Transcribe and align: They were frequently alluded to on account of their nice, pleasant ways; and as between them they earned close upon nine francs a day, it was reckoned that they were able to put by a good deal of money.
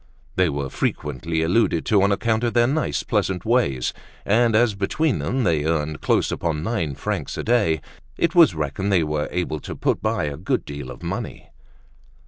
They 0.35 0.49
were 0.49 0.71
frequently 0.71 1.43
alluded 1.43 1.85
to 1.85 2.01
on 2.01 2.11
account 2.11 2.43
of 2.43 2.55
their 2.55 2.65
nice, 2.65 3.03
pleasant 3.03 3.45
ways; 3.45 3.93
and 4.25 4.55
as 4.55 4.73
between 4.73 5.19
them 5.19 5.43
they 5.43 5.63
earned 5.63 6.01
close 6.01 6.31
upon 6.31 6.63
nine 6.63 6.95
francs 6.95 7.37
a 7.37 7.43
day, 7.43 7.81
it 8.17 8.33
was 8.33 8.55
reckoned 8.55 8.91
that 8.91 8.95
they 8.95 9.03
were 9.03 9.27
able 9.29 9.59
to 9.59 9.75
put 9.75 10.01
by 10.01 10.23
a 10.23 10.37
good 10.37 10.65
deal 10.65 10.89
of 10.89 11.03
money. 11.03 11.51